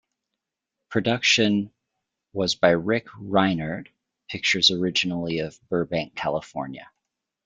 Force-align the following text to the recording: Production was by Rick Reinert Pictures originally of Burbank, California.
Production 0.89 1.71
was 2.33 2.55
by 2.55 2.71
Rick 2.71 3.05
Reinert 3.19 3.89
Pictures 4.31 4.71
originally 4.71 5.37
of 5.41 5.59
Burbank, 5.69 6.15
California. 6.15 6.89